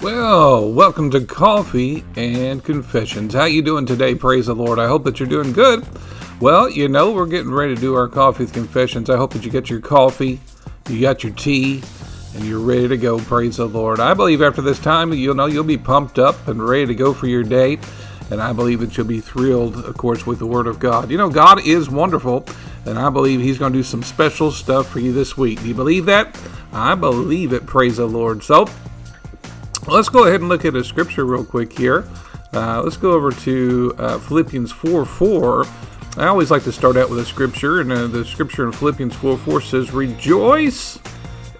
Well, 0.00 0.70
welcome 0.70 1.10
to 1.10 1.22
Coffee 1.22 2.04
and 2.14 2.62
Confessions. 2.62 3.34
How 3.34 3.46
you 3.46 3.62
doing 3.62 3.84
today? 3.84 4.14
Praise 4.14 4.46
the 4.46 4.54
Lord. 4.54 4.78
I 4.78 4.86
hope 4.86 5.02
that 5.02 5.18
you're 5.18 5.28
doing 5.28 5.52
good. 5.52 5.84
Well, 6.40 6.70
you 6.70 6.88
know, 6.88 7.10
we're 7.10 7.26
getting 7.26 7.50
ready 7.50 7.74
to 7.74 7.80
do 7.80 7.96
our 7.96 8.06
coffee 8.06 8.44
with 8.44 8.52
confessions. 8.52 9.10
I 9.10 9.16
hope 9.16 9.32
that 9.32 9.44
you 9.44 9.50
get 9.50 9.68
your 9.68 9.80
coffee, 9.80 10.38
you 10.88 11.00
got 11.00 11.24
your 11.24 11.32
tea, 11.32 11.82
and 12.36 12.44
you're 12.44 12.60
ready 12.60 12.86
to 12.86 12.96
go. 12.96 13.18
Praise 13.18 13.56
the 13.56 13.66
Lord. 13.66 13.98
I 13.98 14.14
believe 14.14 14.40
after 14.40 14.62
this 14.62 14.78
time, 14.78 15.12
you'll 15.12 15.34
know 15.34 15.46
you'll 15.46 15.64
be 15.64 15.76
pumped 15.76 16.20
up 16.20 16.46
and 16.46 16.62
ready 16.62 16.86
to 16.86 16.94
go 16.94 17.12
for 17.12 17.26
your 17.26 17.42
day. 17.42 17.80
And 18.30 18.40
I 18.40 18.52
believe 18.52 18.78
that 18.80 18.96
you'll 18.96 19.06
be 19.06 19.20
thrilled, 19.20 19.84
of 19.84 19.96
course, 19.96 20.24
with 20.24 20.38
the 20.38 20.46
Word 20.46 20.68
of 20.68 20.78
God. 20.78 21.10
You 21.10 21.18
know, 21.18 21.28
God 21.28 21.66
is 21.66 21.90
wonderful, 21.90 22.46
and 22.86 23.00
I 23.00 23.10
believe 23.10 23.40
He's 23.40 23.58
going 23.58 23.72
to 23.72 23.78
do 23.80 23.82
some 23.82 24.04
special 24.04 24.52
stuff 24.52 24.88
for 24.88 25.00
you 25.00 25.12
this 25.12 25.36
week. 25.36 25.60
Do 25.60 25.66
you 25.66 25.74
believe 25.74 26.06
that? 26.06 26.40
I 26.72 26.94
believe 26.94 27.52
it. 27.52 27.66
Praise 27.66 27.96
the 27.96 28.06
Lord. 28.06 28.44
So, 28.44 28.66
let's 29.88 30.08
go 30.08 30.26
ahead 30.26 30.40
and 30.40 30.48
look 30.48 30.64
at 30.64 30.74
a 30.74 30.84
scripture 30.84 31.24
real 31.24 31.44
quick 31.44 31.72
here. 31.72 32.04
Uh, 32.52 32.82
let's 32.82 32.96
go 32.96 33.12
over 33.12 33.30
to 33.30 33.94
uh, 33.98 34.18
Philippians 34.18 34.72
4 34.72 35.04
4. 35.04 35.64
I 36.16 36.26
always 36.26 36.50
like 36.50 36.64
to 36.64 36.72
start 36.72 36.96
out 36.96 37.10
with 37.10 37.18
a 37.20 37.24
scripture, 37.24 37.80
and 37.80 37.92
uh, 37.92 38.06
the 38.06 38.24
scripture 38.24 38.66
in 38.66 38.72
Philippians 38.72 39.14
4 39.16 39.38
4 39.38 39.60
says, 39.60 39.92
Rejoice 39.92 40.98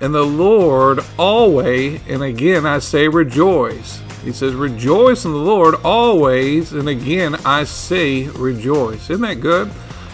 in 0.01 0.13
the 0.13 0.25
Lord 0.25 1.01
always, 1.19 2.01
and 2.09 2.23
again 2.23 2.67
I 2.67 2.79
say 2.79 3.09
rejoice. 3.09 4.01
He 4.25 4.33
says, 4.33 4.55
Rejoice 4.55 5.25
in 5.25 5.33
the 5.33 5.39
Lord 5.39 5.77
always, 5.85 6.73
and 6.73 6.89
again 6.89 7.37
I 7.45 7.65
say 7.65 8.29
rejoice. 8.29 9.11
Isn't 9.11 9.23
that 9.23 9.41
good? 9.41 9.71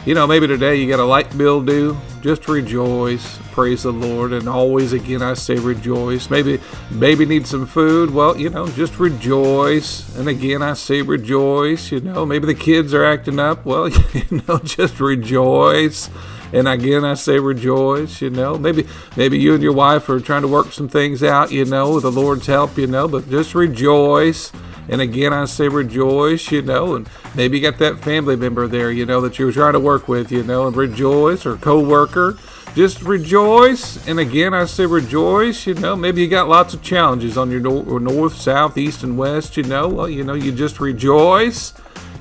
You 0.06 0.12
know, 0.14 0.26
maybe 0.26 0.46
today 0.46 0.76
you 0.76 0.86
got 0.86 1.00
a 1.00 1.04
light 1.04 1.34
bill 1.38 1.62
due. 1.62 1.96
Just 2.20 2.46
rejoice. 2.46 3.38
Praise 3.52 3.84
the 3.84 3.92
Lord. 3.92 4.34
And 4.34 4.46
always 4.46 4.92
again 4.92 5.22
I 5.22 5.32
say 5.32 5.56
rejoice. 5.56 6.28
Maybe 6.28 6.60
baby 6.98 7.24
needs 7.24 7.48
some 7.48 7.64
food. 7.64 8.10
Well, 8.10 8.36
you 8.36 8.50
know, 8.50 8.68
just 8.68 8.98
rejoice. 8.98 10.14
And 10.18 10.28
again 10.28 10.60
I 10.60 10.74
say 10.74 11.00
rejoice. 11.00 11.91
You 11.91 12.00
know, 12.00 12.27
maybe 12.27 12.44
the 12.46 12.55
kids 12.55 12.92
are 12.92 13.02
acting 13.02 13.38
up. 13.38 13.64
Well, 13.64 13.88
you 14.12 14.42
know, 14.46 14.58
just 14.58 15.00
rejoice. 15.00 16.11
And 16.52 16.68
again, 16.68 17.05
I 17.05 17.14
say 17.14 17.41
rejoice, 17.41 18.20
you 18.20 18.30
know. 18.30 18.56
Maybe 18.56 18.86
maybe 19.16 19.41
you 19.41 19.55
and 19.55 19.62
your 19.62 19.72
wife 19.72 20.08
are 20.08 20.20
trying 20.20 20.42
to 20.42 20.48
work 20.48 20.72
some 20.72 20.89
things 20.89 21.22
out, 21.22 21.50
you 21.50 21.64
know, 21.64 21.94
with 21.94 22.02
the 22.05 22.12
Lord's 22.12 22.46
help, 22.46 22.77
you 22.78 22.86
know, 22.86 23.08
but 23.08 23.28
just 23.28 23.56
rejoice. 23.56 24.52
And 24.88 25.00
again, 25.00 25.32
I 25.32 25.46
say 25.46 25.68
rejoice, 25.68 26.52
you 26.52 26.62
know, 26.62 26.94
and 26.94 27.08
maybe 27.34 27.58
you 27.58 27.62
got 27.62 27.78
that 27.78 28.00
family 28.00 28.36
member 28.36 28.66
there, 28.68 28.90
you 28.90 29.06
know, 29.06 29.20
that 29.22 29.38
you're 29.38 29.52
trying 29.52 29.72
to 29.72 29.80
work 29.80 30.08
with, 30.08 30.30
you 30.30 30.42
know, 30.42 30.66
and 30.66 30.77
rejoice, 30.77 31.46
or 31.46 31.56
co-worker. 31.56 32.36
Just 32.74 33.02
rejoice. 33.02 34.06
And 34.08 34.18
again, 34.18 34.52
I 34.52 34.64
say 34.64 34.84
rejoice, 34.84 35.66
you 35.66 35.74
know. 35.74 35.94
Maybe 35.94 36.22
you 36.22 36.28
got 36.28 36.48
lots 36.48 36.74
of 36.74 36.82
challenges 36.82 37.38
on 37.38 37.50
your 37.50 37.60
north, 37.60 38.34
south, 38.34 38.77
east, 38.77 39.05
and 39.05 39.16
west, 39.16 39.56
you 39.56 39.62
know. 39.62 39.88
Well, 39.88 40.08
you 40.08 40.24
know, 40.24 40.34
you 40.34 40.52
just 40.52 40.80
rejoice. 40.80 41.72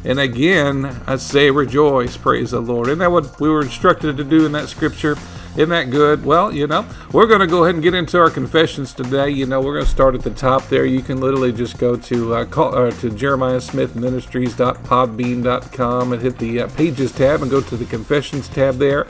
And 0.05 0.19
again, 0.19 1.01
I 1.07 1.15
say 1.15 1.49
rejoice. 1.49 2.17
Praise 2.17 2.51
the 2.51 2.59
Lord. 2.59 2.87
Isn't 2.87 2.99
that 2.99 3.11
what 3.11 3.39
we 3.39 3.49
were 3.49 3.61
instructed 3.61 4.15
to 4.17 4.23
do 4.23 4.45
in 4.45 4.51
that 4.51 4.69
scripture? 4.69 5.17
Isn't 5.53 5.69
that 5.69 5.91
good? 5.91 6.25
Well, 6.25 6.51
you 6.51 6.65
know, 6.65 6.83
we're 7.11 7.27
going 7.27 7.41
to 7.41 7.47
go 7.47 7.63
ahead 7.63 7.75
and 7.75 7.83
get 7.83 7.93
into 7.93 8.19
our 8.19 8.31
confessions 8.31 8.93
today. 8.93 9.29
You 9.29 9.45
know, 9.45 9.61
we're 9.61 9.75
going 9.75 9.85
to 9.85 9.91
start 9.91 10.15
at 10.15 10.21
the 10.21 10.31
top 10.31 10.67
there. 10.67 10.85
You 10.85 11.01
can 11.01 11.19
literally 11.19 11.53
just 11.53 11.77
go 11.77 11.95
to 11.95 12.33
uh, 12.33 12.45
call, 12.45 12.75
uh, 12.75 12.89
to 12.91 13.11
Jeremiah 13.11 13.61
Smith 13.61 13.95
Ministries.podbean.com 13.95 16.13
and 16.13 16.21
hit 16.21 16.39
the 16.39 16.61
uh, 16.61 16.67
pages 16.69 17.11
tab 17.11 17.43
and 17.43 17.51
go 17.51 17.61
to 17.61 17.77
the 17.77 17.85
confessions 17.85 18.49
tab 18.49 18.77
there 18.77 19.05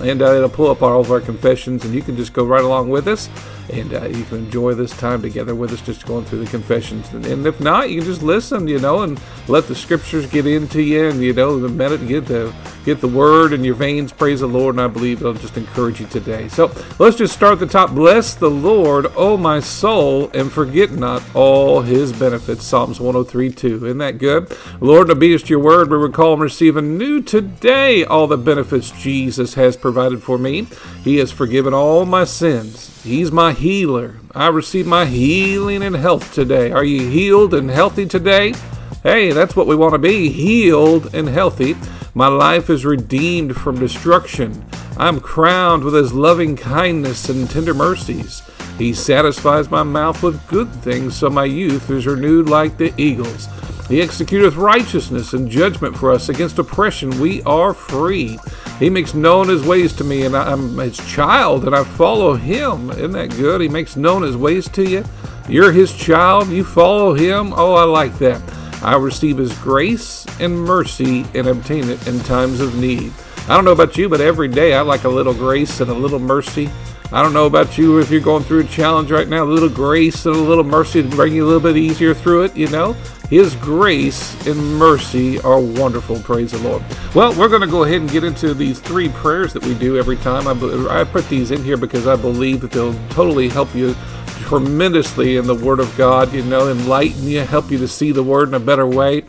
and 0.00 0.22
uh, 0.22 0.32
it'll 0.32 0.48
pull 0.48 0.70
up 0.70 0.82
all 0.82 1.00
of 1.00 1.10
our 1.10 1.20
confessions, 1.20 1.84
and 1.84 1.94
you 1.94 2.02
can 2.02 2.16
just 2.16 2.32
go 2.32 2.44
right 2.44 2.64
along 2.64 2.88
with 2.88 3.06
us, 3.06 3.28
and 3.70 3.94
uh, 3.94 4.06
you 4.06 4.24
can 4.24 4.38
enjoy 4.38 4.74
this 4.74 4.90
time 4.96 5.22
together 5.22 5.54
with 5.54 5.72
us, 5.72 5.80
just 5.80 6.06
going 6.06 6.24
through 6.24 6.44
the 6.44 6.50
confessions. 6.50 7.08
And, 7.12 7.24
and, 7.26 7.46
if 7.46 7.60
not, 7.60 7.90
you 7.90 8.00
can 8.00 8.06
just 8.06 8.22
listen, 8.22 8.68
you 8.68 8.78
know, 8.78 9.02
and 9.02 9.20
let 9.48 9.68
the 9.68 9.74
scriptures 9.74 10.26
get 10.26 10.46
into 10.46 10.82
you, 10.82 11.08
and 11.08 11.22
you 11.22 11.32
know, 11.32 11.58
the 11.58 11.68
minute 11.68 12.06
get 12.08 12.26
the 12.26 12.52
get 12.84 13.00
the 13.00 13.08
word 13.08 13.52
in 13.52 13.62
your 13.64 13.74
veins. 13.74 14.12
Praise 14.12 14.40
the 14.40 14.46
Lord, 14.46 14.74
and 14.74 14.82
I 14.82 14.88
believe 14.88 15.20
it'll 15.20 15.34
just 15.34 15.56
encourage 15.56 16.00
you 16.00 16.06
today. 16.06 16.48
So 16.48 16.72
let's 16.98 17.16
just 17.16 17.34
start 17.34 17.54
at 17.54 17.58
the 17.60 17.66
top. 17.66 17.90
Bless 17.90 18.34
the 18.34 18.50
Lord, 18.50 19.06
O 19.16 19.36
my 19.36 19.60
soul, 19.60 20.30
and 20.34 20.50
forget 20.50 20.90
not 20.90 21.22
all 21.34 21.82
His 21.82 22.12
benefits. 22.12 22.64
Psalms 22.64 22.98
103:2. 22.98 23.84
Isn't 23.84 23.98
that 23.98 24.18
good? 24.18 24.56
Lord, 24.80 25.10
obedience 25.10 25.42
to 25.42 25.50
your 25.50 25.60
word, 25.60 25.90
we 25.90 25.96
recall 25.96 26.34
and 26.34 26.42
receive 26.42 26.76
anew 26.76 27.22
today 27.22 28.04
all 28.04 28.26
the 28.26 28.36
benefits 28.36 28.90
Jesus 28.90 29.54
has 29.54 29.76
provided 29.76 30.22
for 30.22 30.38
me. 30.38 30.66
He 31.04 31.16
has 31.18 31.30
forgiven 31.32 31.74
all 31.74 32.04
my 32.04 32.24
sins. 32.24 33.02
He's 33.02 33.32
my 33.32 33.51
healer. 33.52 34.16
I 34.34 34.48
receive 34.48 34.86
my 34.86 35.06
healing 35.06 35.82
and 35.82 35.96
health 35.96 36.32
today. 36.34 36.72
Are 36.72 36.84
you 36.84 37.08
healed 37.08 37.54
and 37.54 37.70
healthy 37.70 38.06
today? 38.06 38.54
Hey, 39.02 39.32
that's 39.32 39.56
what 39.56 39.66
we 39.66 39.76
want 39.76 39.92
to 39.92 39.98
be 39.98 40.28
healed 40.30 41.14
and 41.14 41.28
healthy. 41.28 41.76
My 42.14 42.28
life 42.28 42.68
is 42.68 42.84
redeemed 42.84 43.56
from 43.56 43.78
destruction. 43.78 44.64
I'm 44.96 45.20
crowned 45.20 45.82
with 45.82 45.94
his 45.94 46.12
loving 46.12 46.56
kindness 46.56 47.28
and 47.28 47.48
tender 47.48 47.74
mercies. 47.74 48.42
He 48.78 48.92
satisfies 48.92 49.70
my 49.70 49.82
mouth 49.82 50.22
with 50.22 50.46
good 50.48 50.70
things, 50.76 51.16
so 51.16 51.30
my 51.30 51.44
youth 51.44 51.90
is 51.90 52.06
renewed 52.06 52.48
like 52.48 52.76
the 52.76 52.92
eagles. 52.96 53.46
He 53.88 54.00
executeth 54.00 54.56
righteousness 54.56 55.32
and 55.32 55.50
judgment 55.50 55.96
for 55.96 56.10
us. 56.10 56.28
Against 56.28 56.58
oppression 56.58 57.20
we 57.20 57.42
are 57.42 57.74
free. 57.74 58.38
He 58.78 58.90
makes 58.90 59.14
known 59.14 59.48
his 59.48 59.64
ways 59.64 59.92
to 59.94 60.04
me, 60.04 60.24
and 60.24 60.36
I'm 60.36 60.76
his 60.76 60.96
child, 60.96 61.64
and 61.64 61.74
I 61.74 61.84
follow 61.84 62.34
him. 62.34 62.90
Isn't 62.90 63.12
that 63.12 63.30
good? 63.30 63.60
He 63.60 63.68
makes 63.68 63.96
known 63.96 64.22
his 64.22 64.36
ways 64.36 64.68
to 64.70 64.82
you. 64.82 65.04
You're 65.48 65.72
his 65.72 65.92
child. 65.92 66.48
You 66.48 66.64
follow 66.64 67.14
him. 67.14 67.52
Oh, 67.54 67.74
I 67.74 67.84
like 67.84 68.18
that. 68.18 68.42
I 68.82 68.96
receive 68.96 69.38
his 69.38 69.56
grace 69.58 70.26
and 70.40 70.58
mercy 70.58 71.24
and 71.34 71.46
obtain 71.46 71.88
it 71.88 72.06
in 72.08 72.18
times 72.20 72.60
of 72.60 72.76
need. 72.76 73.12
I 73.48 73.54
don't 73.54 73.64
know 73.64 73.72
about 73.72 73.96
you, 73.96 74.08
but 74.08 74.20
every 74.20 74.48
day 74.48 74.74
I 74.74 74.80
like 74.80 75.04
a 75.04 75.08
little 75.08 75.34
grace 75.34 75.80
and 75.80 75.90
a 75.90 75.94
little 75.94 76.18
mercy. 76.18 76.70
I 77.12 77.22
don't 77.22 77.32
know 77.32 77.46
about 77.46 77.76
you 77.76 77.98
if 77.98 78.10
you're 78.10 78.20
going 78.20 78.42
through 78.42 78.60
a 78.60 78.64
challenge 78.64 79.10
right 79.10 79.28
now, 79.28 79.44
a 79.44 79.44
little 79.44 79.68
grace 79.68 80.26
and 80.26 80.34
a 80.34 80.38
little 80.38 80.64
mercy 80.64 81.02
to 81.02 81.08
bring 81.08 81.34
you 81.34 81.44
a 81.44 81.46
little 81.46 81.60
bit 81.60 81.76
easier 81.76 82.14
through 82.14 82.44
it, 82.44 82.56
you 82.56 82.68
know? 82.68 82.96
His 83.32 83.56
grace 83.56 84.46
and 84.46 84.58
mercy 84.76 85.40
are 85.40 85.58
wonderful. 85.58 86.20
Praise 86.20 86.52
the 86.52 86.58
Lord. 86.58 86.82
Well, 87.14 87.32
we're 87.32 87.48
going 87.48 87.62
to 87.62 87.66
go 87.66 87.84
ahead 87.84 88.02
and 88.02 88.10
get 88.10 88.24
into 88.24 88.52
these 88.52 88.78
three 88.78 89.08
prayers 89.08 89.54
that 89.54 89.64
we 89.64 89.72
do 89.72 89.96
every 89.96 90.18
time. 90.18 90.46
I, 90.46 91.00
I 91.00 91.04
put 91.04 91.26
these 91.30 91.50
in 91.50 91.64
here 91.64 91.78
because 91.78 92.06
I 92.06 92.14
believe 92.14 92.60
that 92.60 92.72
they'll 92.72 92.92
totally 93.08 93.48
help 93.48 93.74
you 93.74 93.94
tremendously 94.26 95.38
in 95.38 95.46
the 95.46 95.54
Word 95.54 95.80
of 95.80 95.96
God, 95.96 96.30
you 96.34 96.42
know, 96.42 96.70
enlighten 96.70 97.22
you, 97.26 97.40
help 97.40 97.70
you 97.70 97.78
to 97.78 97.88
see 97.88 98.12
the 98.12 98.22
Word 98.22 98.48
in 98.48 98.54
a 98.54 98.60
better 98.60 98.86
way. 98.86 99.22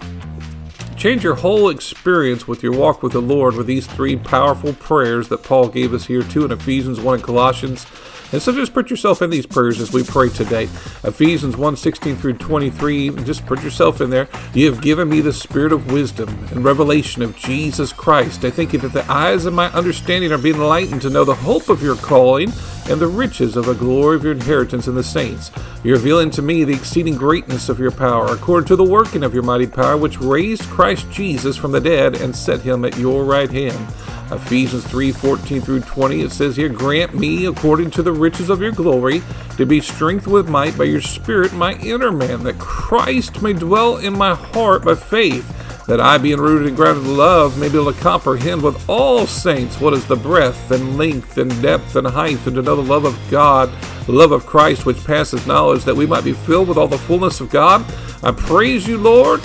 Change 0.97 1.23
your 1.23 1.35
whole 1.35 1.69
experience 1.69 2.45
with 2.45 2.61
your 2.61 2.73
walk 2.73 3.03
with 3.03 3.13
the 3.13 3.21
Lord 3.21 3.55
with 3.55 3.67
these 3.67 3.87
three 3.87 4.17
powerful 4.17 4.73
prayers 4.73 5.29
that 5.29 5.43
Paul 5.43 5.69
gave 5.69 5.93
us 5.93 6.07
here, 6.07 6.23
two 6.23 6.43
in 6.43 6.51
Ephesians, 6.51 6.99
one 6.99 7.19
in 7.19 7.21
Colossians. 7.21 7.85
And 8.33 8.41
so 8.41 8.51
just 8.51 8.73
put 8.73 8.89
yourself 8.89 9.21
in 9.21 9.29
these 9.29 9.45
prayers 9.45 9.79
as 9.79 9.93
we 9.93 10.03
pray 10.03 10.27
today. 10.27 10.63
Ephesians 11.03 11.55
1 11.55 11.77
16 11.77 12.15
through 12.15 12.33
23, 12.33 13.11
just 13.23 13.45
put 13.45 13.61
yourself 13.61 14.01
in 14.01 14.09
there. 14.09 14.27
You 14.55 14.71
have 14.71 14.81
given 14.81 15.07
me 15.07 15.21
the 15.21 15.31
spirit 15.31 15.71
of 15.71 15.91
wisdom 15.91 16.29
and 16.51 16.65
revelation 16.65 17.21
of 17.21 17.37
Jesus 17.37 17.93
Christ. 17.93 18.43
I 18.43 18.49
thank 18.49 18.73
you 18.73 18.79
that 18.79 18.91
the 18.93 19.09
eyes 19.09 19.45
of 19.45 19.53
my 19.53 19.67
understanding 19.73 20.31
are 20.31 20.39
being 20.39 20.55
enlightened 20.55 21.03
to 21.03 21.11
know 21.11 21.23
the 21.23 21.35
hope 21.35 21.69
of 21.69 21.83
your 21.83 21.95
calling 21.95 22.51
and 22.89 22.99
the 22.99 23.07
riches 23.07 23.55
of 23.55 23.65
the 23.65 23.75
glory 23.75 24.15
of 24.15 24.23
your 24.23 24.33
inheritance 24.33 24.87
in 24.87 24.95
the 24.95 25.03
saints. 25.03 25.51
You're 25.83 25.97
revealing 25.97 26.31
to 26.31 26.41
me 26.41 26.63
the 26.63 26.73
exceeding 26.73 27.15
greatness 27.15 27.69
of 27.69 27.79
your 27.79 27.91
power, 27.91 28.25
according 28.33 28.67
to 28.69 28.75
the 28.75 28.83
working 28.83 29.23
of 29.23 29.35
your 29.35 29.43
mighty 29.43 29.67
power, 29.67 29.95
which 29.95 30.19
raised 30.19 30.63
Christ 30.63 31.09
Jesus 31.11 31.55
from 31.55 31.71
the 31.71 31.79
dead 31.79 32.15
and 32.15 32.35
set 32.35 32.61
him 32.61 32.83
at 32.83 32.97
your 32.97 33.25
right 33.25 33.51
hand. 33.51 33.93
Ephesians 34.35 34.85
3 34.85 35.11
14 35.11 35.61
through 35.61 35.81
20, 35.81 36.21
it 36.21 36.31
says 36.31 36.55
here, 36.55 36.69
Grant 36.69 37.13
me, 37.13 37.45
according 37.45 37.91
to 37.91 38.03
the 38.03 38.11
riches 38.11 38.49
of 38.49 38.61
your 38.61 38.71
glory, 38.71 39.21
to 39.57 39.65
be 39.65 39.81
strengthened 39.81 40.33
with 40.33 40.49
might 40.49 40.77
by 40.77 40.85
your 40.85 41.01
Spirit, 41.01 41.53
my 41.53 41.73
inner 41.75 42.11
man, 42.11 42.43
that 42.43 42.59
Christ 42.59 43.41
may 43.41 43.53
dwell 43.53 43.97
in 43.97 44.17
my 44.17 44.35
heart 44.35 44.85
by 44.85 44.95
faith 44.95 45.47
that 45.87 45.99
I, 45.99 46.17
being 46.17 46.39
rooted 46.39 46.67
and 46.67 46.77
grounded 46.77 47.05
in 47.05 47.17
love, 47.17 47.59
may 47.59 47.67
be 47.69 47.77
able 47.77 47.91
to 47.91 47.99
comprehend 47.99 48.61
with 48.61 48.89
all 48.89 49.27
saints 49.27 49.81
what 49.81 49.93
is 49.93 50.05
the 50.05 50.15
breadth 50.15 50.71
and 50.71 50.97
length 50.97 51.37
and 51.37 51.61
depth 51.61 51.95
and 51.95 52.07
height, 52.07 52.45
and 52.45 52.55
to 52.55 52.61
know 52.61 52.75
the 52.75 52.81
love 52.81 53.05
of 53.05 53.19
God, 53.29 53.69
the 54.05 54.13
love 54.13 54.31
of 54.31 54.45
Christ 54.45 54.85
which 54.85 55.03
passes 55.03 55.45
knowledge, 55.45 55.83
that 55.83 55.95
we 55.95 56.05
might 56.05 56.23
be 56.23 56.33
filled 56.33 56.69
with 56.69 56.77
all 56.77 56.87
the 56.87 56.97
fullness 56.97 57.41
of 57.41 57.49
God. 57.49 57.85
I 58.23 58.31
praise 58.31 58.87
you, 58.87 58.97
Lord. 58.97 59.41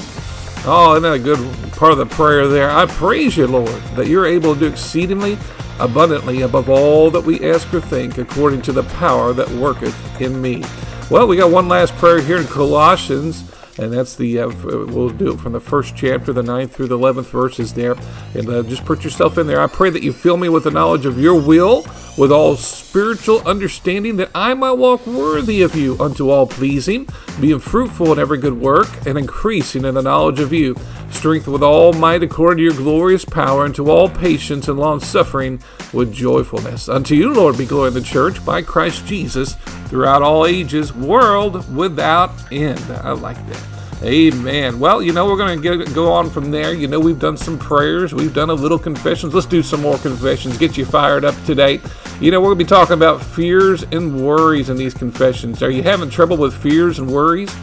Oh, 0.64 0.92
isn't 0.92 1.02
that 1.02 1.14
a 1.14 1.18
good 1.18 1.72
part 1.72 1.92
of 1.92 1.98
the 1.98 2.06
prayer 2.06 2.46
there? 2.48 2.70
I 2.70 2.86
praise 2.86 3.36
you, 3.36 3.46
Lord, 3.46 3.82
that 3.94 4.08
you're 4.08 4.26
able 4.26 4.54
to 4.54 4.60
do 4.60 4.66
exceedingly 4.66 5.38
abundantly 5.80 6.42
above 6.42 6.68
all 6.68 7.10
that 7.10 7.24
we 7.24 7.48
ask 7.48 7.72
or 7.72 7.80
think, 7.80 8.18
according 8.18 8.62
to 8.62 8.72
the 8.72 8.82
power 8.84 9.32
that 9.32 9.48
worketh 9.50 10.20
in 10.20 10.40
me. 10.40 10.64
Well, 11.10 11.26
we 11.26 11.36
got 11.36 11.50
one 11.50 11.68
last 11.68 11.94
prayer 11.94 12.20
here 12.20 12.38
in 12.38 12.46
Colossians 12.46 13.44
and 13.78 13.92
that's 13.92 14.16
the 14.16 14.40
uh, 14.40 14.48
we'll 14.48 15.08
do 15.08 15.32
it 15.32 15.40
from 15.40 15.52
the 15.52 15.60
first 15.60 15.96
chapter, 15.96 16.32
the 16.32 16.42
ninth 16.42 16.74
through 16.74 16.88
the 16.88 16.98
eleventh 16.98 17.30
verses 17.30 17.72
there, 17.72 17.94
and 18.34 18.48
uh, 18.48 18.62
just 18.64 18.84
put 18.84 19.04
yourself 19.04 19.38
in 19.38 19.46
there. 19.46 19.60
I 19.60 19.68
pray 19.68 19.90
that 19.90 20.02
you 20.02 20.12
fill 20.12 20.36
me 20.36 20.48
with 20.48 20.64
the 20.64 20.70
knowledge 20.70 21.06
of 21.06 21.18
your 21.18 21.40
will, 21.40 21.86
with 22.18 22.32
all 22.32 22.56
spiritual 22.56 23.40
understanding, 23.46 24.16
that 24.16 24.30
I 24.34 24.52
might 24.52 24.72
walk 24.72 25.06
worthy 25.06 25.62
of 25.62 25.76
you 25.76 25.96
unto 26.00 26.30
all 26.30 26.46
pleasing, 26.46 27.08
being 27.40 27.60
fruitful 27.60 28.12
in 28.12 28.18
every 28.18 28.38
good 28.38 28.60
work, 28.60 28.88
and 29.06 29.16
increasing 29.16 29.84
in 29.84 29.94
the 29.94 30.02
knowledge 30.02 30.40
of 30.40 30.52
you, 30.52 30.74
strength 31.10 31.46
with 31.46 31.62
all 31.62 31.92
might 31.92 32.24
according 32.24 32.58
to 32.58 32.64
your 32.64 32.74
glorious 32.74 33.24
power, 33.24 33.64
unto 33.64 33.88
all 33.88 34.08
patience 34.08 34.66
and 34.66 34.78
long 34.78 34.98
suffering 34.98 35.62
with 35.92 36.12
joyfulness. 36.12 36.88
Unto 36.88 37.14
you, 37.14 37.32
Lord, 37.32 37.56
be 37.56 37.64
glory 37.64 37.88
in 37.88 37.94
the 37.94 38.00
church 38.00 38.44
by 38.44 38.62
Christ 38.62 39.06
Jesus 39.06 39.54
throughout 39.86 40.20
all 40.20 40.44
ages, 40.44 40.92
world 40.92 41.72
without 41.74 42.32
end. 42.52 42.80
I 42.90 43.12
like 43.12 43.38
that. 43.48 43.78
Amen. 44.02 44.78
Well, 44.78 45.02
you 45.02 45.12
know, 45.12 45.26
we're 45.26 45.36
going 45.36 45.60
to 45.60 45.84
go 45.92 46.12
on 46.12 46.30
from 46.30 46.52
there. 46.52 46.72
You 46.72 46.86
know, 46.86 47.00
we've 47.00 47.18
done 47.18 47.36
some 47.36 47.58
prayers, 47.58 48.14
we've 48.14 48.34
done 48.34 48.48
a 48.50 48.54
little 48.54 48.78
confessions. 48.78 49.34
Let's 49.34 49.46
do 49.46 49.62
some 49.62 49.82
more 49.82 49.98
confessions, 49.98 50.56
get 50.56 50.76
you 50.76 50.84
fired 50.84 51.24
up 51.24 51.34
today. 51.44 51.80
You 52.20 52.32
know, 52.32 52.40
we're 52.40 52.48
going 52.48 52.58
to 52.58 52.64
be 52.64 52.68
talking 52.68 52.94
about 52.94 53.22
fears 53.22 53.84
and 53.92 54.26
worries 54.26 54.70
in 54.70 54.76
these 54.76 54.92
confessions. 54.92 55.62
Are 55.62 55.70
you 55.70 55.84
having 55.84 56.10
trouble 56.10 56.36
with 56.36 56.52
fears 56.52 56.98
and 56.98 57.08
worries? 57.08 57.54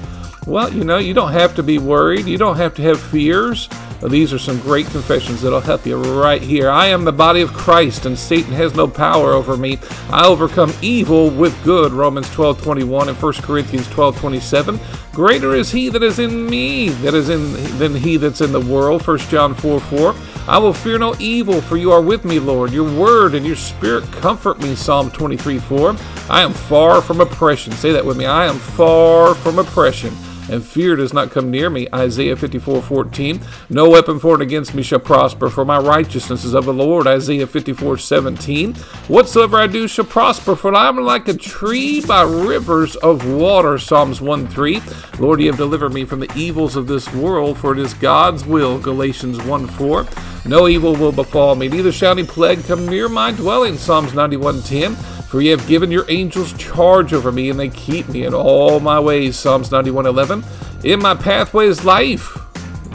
Well, 0.47 0.71
you 0.71 0.85
know, 0.85 0.97
you 0.97 1.13
don't 1.13 1.33
have 1.33 1.55
to 1.55 1.63
be 1.63 1.77
worried, 1.77 2.25
you 2.25 2.37
don't 2.37 2.55
have 2.55 2.73
to 2.75 2.81
have 2.83 3.01
fears. 3.01 3.67
These 4.01 4.31
are 4.31 4.39
some 4.39 4.59
great 4.61 4.85
confessions 4.87 5.41
that'll 5.41 5.59
help 5.59 5.85
you 5.85 5.97
right 5.97 6.41
here. 6.41 6.69
I 6.69 6.87
am 6.87 7.03
the 7.03 7.11
body 7.11 7.41
of 7.41 7.51
Christ, 7.51 8.05
and 8.05 8.17
Satan 8.17 8.53
has 8.53 8.75
no 8.75 8.87
power 8.87 9.33
over 9.33 9.57
me. 9.57 9.77
I 10.09 10.25
overcome 10.25 10.71
evil 10.81 11.29
with 11.29 11.61
good. 11.65 11.91
Romans 11.91 12.29
12 12.29 12.61
21 12.61 13.09
and 13.09 13.21
1 13.21 13.33
Corinthians 13.33 13.89
12 13.89 14.17
27. 14.19 14.79
Greater 15.11 15.53
is 15.53 15.71
he 15.71 15.89
that 15.89 16.03
is 16.03 16.19
in 16.19 16.49
me 16.49 16.89
that 16.89 17.13
is 17.13 17.27
in 17.27 17.53
than 17.77 17.95
he 17.95 18.15
that's 18.15 18.41
in 18.41 18.53
the 18.53 18.61
world. 18.61 19.05
1 19.05 19.17
John 19.17 19.53
4 19.53 19.81
4. 19.81 20.15
I 20.47 20.57
will 20.59 20.73
fear 20.73 20.99
no 20.99 21.15
evil, 21.19 21.59
for 21.61 21.75
you 21.75 21.91
are 21.91 22.01
with 22.01 22.23
me, 22.23 22.39
Lord. 22.39 22.71
Your 22.71 22.91
word 22.99 23.33
and 23.33 23.45
your 23.45 23.55
spirit 23.55 24.03
comfort 24.11 24.59
me. 24.59 24.75
Psalm 24.75 25.09
23 25.09 25.57
4. 25.59 25.95
I 26.29 26.41
am 26.41 26.53
far 26.53 27.01
from 27.01 27.21
oppression. 27.21 27.73
Say 27.73 27.91
that 27.91 28.05
with 28.05 28.17
me. 28.17 28.25
I 28.25 28.45
am 28.45 28.57
far 28.57 29.33
from 29.35 29.59
oppression 29.59 30.15
and 30.49 30.63
fear 30.63 30.95
does 30.95 31.13
not 31.13 31.31
come 31.31 31.51
near 31.51 31.69
me. 31.69 31.87
Isaiah 31.93 32.35
54 32.35 32.81
14. 32.81 33.41
No 33.69 33.89
weapon 33.89 34.19
formed 34.19 34.41
against 34.41 34.73
me 34.75 34.83
shall 34.83 34.99
prosper, 34.99 35.49
for 35.49 35.65
my 35.65 35.77
righteousness 35.77 36.43
is 36.43 36.53
of 36.53 36.65
the 36.65 36.73
Lord. 36.73 37.07
Isaiah 37.07 37.47
54 37.47 37.97
17. 37.97 38.73
Whatsoever 39.07 39.57
I 39.57 39.67
do 39.67 39.87
shall 39.87 40.05
prosper, 40.05 40.55
for 40.55 40.73
I 40.73 40.87
am 40.87 40.97
like 40.97 41.27
a 41.27 41.33
tree 41.33 42.01
by 42.01 42.23
rivers 42.23 42.95
of 42.97 43.27
water. 43.27 43.77
Psalms 43.77 44.21
1 44.21 44.47
3. 44.47 44.81
Lord, 45.19 45.41
you 45.41 45.47
have 45.47 45.57
delivered 45.57 45.93
me 45.93 46.05
from 46.05 46.19
the 46.19 46.33
evils 46.35 46.75
of 46.75 46.87
this 46.87 47.11
world, 47.13 47.57
for 47.57 47.73
it 47.73 47.79
is 47.79 47.93
God's 47.93 48.45
will. 48.45 48.79
Galatians 48.79 49.41
1 49.43 49.67
4. 49.67 50.05
No 50.47 50.67
evil 50.67 50.95
will 50.95 51.11
befall 51.11 51.55
me, 51.55 51.67
neither 51.67 51.91
shall 51.91 52.11
any 52.11 52.23
plague 52.23 52.63
come 52.65 52.87
near 52.87 53.09
my 53.09 53.31
dwelling. 53.31 53.77
Psalms 53.77 54.13
91 54.13 54.61
10. 54.61 54.95
For 55.27 55.41
ye 55.41 55.49
have 55.49 55.67
given 55.67 55.91
your 55.91 56.05
angels 56.09 56.53
charge 56.53 57.13
over 57.13 57.31
me, 57.31 57.49
and 57.49 57.59
they 57.59 57.69
keep 57.69 58.07
me 58.09 58.25
in 58.25 58.33
all 58.33 58.79
my 58.79 58.99
ways. 58.99 59.37
Psalms 59.37 59.69
91:11. 59.69 60.43
In 60.83 61.01
my 61.01 61.15
pathway 61.15 61.67
is 61.67 61.83
life. 61.83 62.37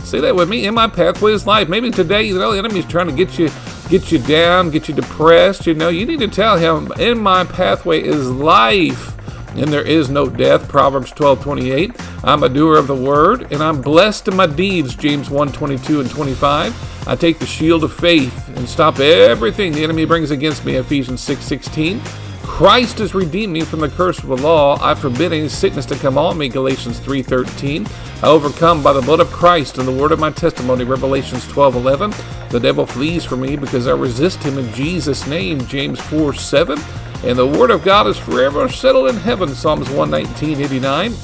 Say 0.05 0.21
that 0.21 0.35
with 0.35 0.49
me. 0.49 0.67
In 0.67 0.75
my 0.75 0.89
pathway 0.89 1.33
is 1.33 1.47
life. 1.47 1.69
Maybe 1.69 1.91
today, 1.91 2.23
you 2.23 2.39
know, 2.39 2.53
the 2.53 2.59
enemy's 2.59 2.87
trying 2.87 3.07
to 3.09 3.13
get 3.13 3.39
you 3.39 3.51
get 3.89 4.13
you 4.13 4.19
down, 4.19 4.71
get 4.71 4.89
you 4.89 4.95
depressed. 4.95 5.67
You 5.67 5.75
know, 5.75 5.89
you 5.89 6.07
need 6.07 6.21
to 6.21 6.29
tell 6.29 6.57
him, 6.57 6.93
in 6.99 7.19
my 7.19 7.45
pathway 7.45 8.03
is 8.03 8.31
life. 8.31 9.17
And 9.57 9.73
there 9.73 9.87
is 9.87 10.09
no 10.09 10.29
death. 10.29 10.69
Proverbs 10.69 11.11
12:28. 11.13 11.93
I'm 12.23 12.43
a 12.43 12.49
doer 12.49 12.77
of 12.77 12.87
the 12.87 12.95
word, 12.95 13.49
and 13.51 13.63
I'm 13.63 13.81
blessed 13.81 14.29
in 14.29 14.37
my 14.37 14.47
deeds. 14.47 14.95
James 14.95 15.29
1:22 15.29 16.01
and 16.01 16.11
25. 16.11 16.75
I 17.07 17.17
take 17.17 17.39
the 17.39 17.47
shield 17.47 17.83
of 17.83 17.93
faith 17.93 18.49
and 18.57 18.69
stop 18.69 19.01
everything 19.01 19.73
the 19.73 19.83
enemy 19.83 20.05
brings 20.05 20.31
against 20.31 20.65
me. 20.65 20.77
Ephesians 20.77 21.21
6:16. 21.21 22.01
Christ 22.43 22.99
has 22.99 23.15
redeemed 23.15 23.53
me 23.55 23.63
from 23.63 23.81
the 23.81 23.89
curse 23.89 24.19
of 24.19 24.29
the 24.29 24.37
law. 24.37 24.79
I 24.83 24.95
forbid 24.95 25.33
any 25.33 25.49
sickness 25.49 25.87
to 25.87 25.97
come 25.97 26.19
on 26.19 26.37
me. 26.37 26.49
Galatians 26.49 26.99
3:13. 26.99 27.87
I 28.23 28.27
overcome 28.27 28.83
by 28.83 28.93
the 28.93 29.01
blood 29.01 29.21
of 29.21 29.33
Christ 29.33 29.79
and 29.79 29.89
the 29.89 29.93
word 29.93 30.13
of 30.13 30.19
my 30.19 30.31
testimony. 30.31 30.85
Revelations 30.85 31.47
12:11. 31.47 32.13
The 32.51 32.61
devil 32.61 32.85
flees 32.85 33.25
from 33.25 33.41
me 33.41 33.57
because 33.57 33.87
I 33.87 33.93
resist 33.93 34.43
him 34.43 34.59
in 34.59 34.73
Jesus' 34.75 35.27
name. 35.27 35.67
James 35.67 35.99
4:7. 36.01 36.79
And 37.23 37.37
the 37.37 37.47
word 37.47 37.71
of 37.71 37.85
God 37.85 38.07
is 38.07 38.17
forever 38.17 38.69
settled 38.69 39.09
in 39.11 39.17
heaven. 39.17 39.55
Psalms 39.55 39.89
119:89. 39.91 41.15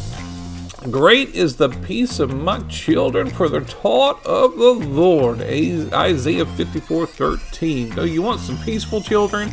Great 0.91 1.35
is 1.35 1.57
the 1.57 1.71
peace 1.71 2.21
of 2.21 2.33
my 2.33 2.61
children, 2.69 3.29
for 3.29 3.49
they're 3.49 3.63
taught 3.63 4.25
of 4.25 4.57
the 4.57 4.73
Lord. 4.73 5.41
Isaiah 5.41 6.45
54:13. 6.45 7.95
Do 7.95 8.05
you 8.05 8.23
want 8.23 8.41
some 8.41 8.59
peaceful 8.59 9.01
children? 9.01 9.51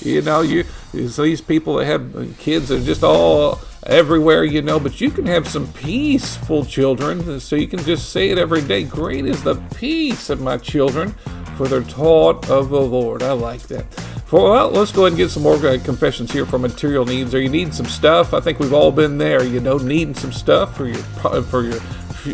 You 0.00 0.22
know, 0.22 0.42
you 0.42 0.64
these 0.92 1.40
people 1.40 1.76
that 1.76 1.86
have 1.86 2.36
kids 2.38 2.70
are 2.70 2.80
just 2.80 3.02
all 3.02 3.60
everywhere, 3.86 4.44
you 4.44 4.62
know, 4.62 4.80
but 4.80 5.00
you 5.00 5.10
can 5.10 5.26
have 5.26 5.48
some 5.48 5.68
peaceful 5.72 6.64
children. 6.64 7.40
So 7.40 7.56
you 7.56 7.68
can 7.68 7.82
just 7.84 8.10
say 8.10 8.30
it 8.30 8.38
every 8.38 8.60
day. 8.60 8.82
Great 8.82 9.24
is 9.24 9.42
the 9.42 9.54
peace 9.76 10.28
of 10.30 10.40
my 10.40 10.58
children, 10.58 11.14
for 11.56 11.66
they're 11.68 11.82
taught 11.82 12.48
of 12.50 12.68
the 12.68 12.80
Lord. 12.80 13.22
I 13.22 13.32
like 13.32 13.62
that. 13.62 13.84
For, 14.26 14.50
well, 14.50 14.70
let's 14.70 14.92
go 14.92 15.02
ahead 15.02 15.12
and 15.12 15.18
get 15.18 15.30
some 15.30 15.44
more 15.44 15.54
uh, 15.54 15.78
confessions 15.84 16.32
here 16.32 16.46
for 16.46 16.58
material 16.58 17.04
needs. 17.04 17.34
Are 17.34 17.40
you 17.40 17.48
need 17.48 17.72
some 17.72 17.86
stuff. 17.86 18.34
I 18.34 18.40
think 18.40 18.58
we've 18.58 18.72
all 18.72 18.90
been 18.90 19.18
there, 19.18 19.44
you 19.44 19.60
know, 19.60 19.78
needing 19.78 20.14
some 20.14 20.32
stuff 20.32 20.76
for 20.76 20.86
your 20.86 21.02
for 21.44 21.62
your 21.62 21.80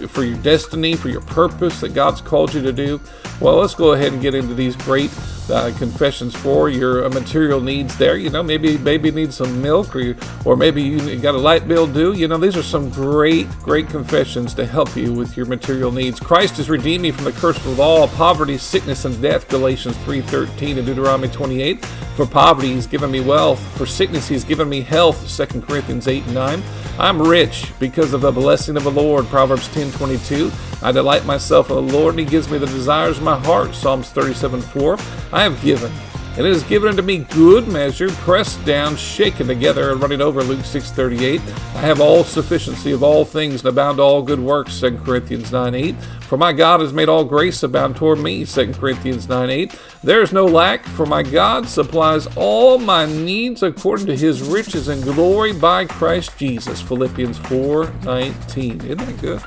for 0.08 0.24
your 0.24 0.36
destiny, 0.38 0.94
for 0.94 1.08
your 1.08 1.20
purpose 1.20 1.80
that 1.80 1.94
God's 1.94 2.20
called 2.20 2.54
you 2.54 2.62
to 2.62 2.72
do. 2.72 3.00
Well, 3.40 3.56
let's 3.56 3.74
go 3.74 3.92
ahead 3.92 4.12
and 4.12 4.22
get 4.22 4.34
into 4.34 4.54
these 4.54 4.76
great 4.76 5.10
uh, 5.50 5.72
confessions 5.76 6.34
for 6.34 6.68
your 6.68 7.04
uh, 7.04 7.08
material 7.08 7.60
needs 7.60 7.96
there. 7.96 8.16
You 8.16 8.30
know, 8.30 8.42
maybe 8.42 8.78
maybe 8.78 9.08
you 9.08 9.14
need 9.14 9.32
some 9.32 9.60
milk, 9.60 9.94
or 9.94 10.00
you, 10.00 10.16
or 10.44 10.56
maybe 10.56 10.82
you 10.82 11.18
got 11.18 11.34
a 11.34 11.38
light 11.38 11.66
bill 11.66 11.86
due. 11.86 12.12
You 12.12 12.28
know, 12.28 12.38
these 12.38 12.56
are 12.56 12.62
some 12.62 12.90
great 12.90 13.48
great 13.60 13.88
confessions 13.88 14.54
to 14.54 14.66
help 14.66 14.94
you 14.96 15.12
with 15.12 15.36
your 15.36 15.46
material 15.46 15.90
needs. 15.90 16.20
Christ 16.20 16.56
has 16.58 16.70
redeemed 16.70 17.02
me 17.02 17.10
from 17.10 17.24
the 17.24 17.32
curse 17.32 17.56
of 17.66 17.80
all 17.80 18.08
poverty, 18.08 18.58
sickness, 18.58 19.04
and 19.04 19.20
death. 19.20 19.48
Galatians 19.48 19.96
3:13 19.98 20.78
and 20.78 20.86
Deuteronomy 20.86 21.28
28. 21.28 21.84
For 22.16 22.26
poverty, 22.26 22.74
He's 22.74 22.86
given 22.86 23.10
me 23.10 23.20
wealth. 23.20 23.60
For 23.78 23.86
sickness, 23.86 24.28
He's 24.28 24.44
given 24.44 24.68
me 24.68 24.82
health. 24.82 25.26
2 25.34 25.62
Corinthians 25.62 26.08
8 26.08 26.24
and 26.24 26.34
9. 26.34 26.62
I'm 26.98 27.20
rich 27.20 27.72
because 27.80 28.12
of 28.12 28.20
the 28.20 28.30
blessing 28.30 28.76
of 28.76 28.84
the 28.84 28.90
Lord. 28.90 29.26
Proverbs 29.26 29.66
10:22. 29.90 30.50
I 30.82 30.92
delight 30.92 31.24
myself 31.24 31.70
in 31.70 31.76
the 31.76 31.92
Lord, 31.92 32.14
and 32.14 32.20
He 32.20 32.26
gives 32.26 32.50
me 32.50 32.58
the 32.58 32.66
desires 32.66 33.18
of 33.18 33.24
my 33.24 33.38
heart. 33.38 33.74
Psalms 33.74 34.08
37:4. 34.10 34.98
I 35.32 35.42
have 35.42 35.60
given, 35.62 35.92
and 36.36 36.46
it 36.46 36.52
is 36.52 36.62
given 36.64 36.88
unto 36.88 37.02
me 37.02 37.18
good 37.18 37.68
measure, 37.68 38.10
pressed 38.10 38.64
down, 38.64 38.96
shaken 38.96 39.46
together, 39.46 39.90
and 39.90 40.00
running 40.00 40.20
over. 40.20 40.42
Luke 40.42 40.64
6:38. 40.64 41.40
I 41.74 41.80
have 41.80 42.00
all 42.00 42.24
sufficiency 42.24 42.92
of 42.92 43.02
all 43.02 43.24
things, 43.24 43.60
and 43.60 43.68
abound 43.68 43.98
to 43.98 44.02
all 44.02 44.22
good 44.22 44.40
works. 44.40 44.74
2 44.74 45.04
Corinthians 45.04 45.50
9:8. 45.52 45.96
For 46.28 46.38
my 46.38 46.54
God 46.54 46.80
has 46.80 46.94
made 46.94 47.10
all 47.10 47.24
grace 47.24 47.62
abound 47.62 47.96
toward 47.96 48.18
me. 48.18 48.46
2 48.46 48.78
Corinthians 48.80 49.28
9:8. 49.28 49.74
There 50.02 50.22
is 50.22 50.32
no 50.32 50.46
lack, 50.46 50.86
for 50.86 51.04
my 51.04 51.22
God 51.22 51.68
supplies 51.68 52.26
all 52.36 52.78
my 52.78 53.04
needs 53.04 53.62
according 53.62 54.06
to 54.06 54.16
His 54.16 54.40
riches 54.40 54.88
and 54.88 55.02
glory 55.02 55.52
by 55.52 55.84
Christ 55.84 56.30
Jesus. 56.38 56.80
Philippians 56.80 57.38
4:19. 57.40 58.82
Isn't 58.84 58.96
that 58.96 59.20
good? 59.20 59.42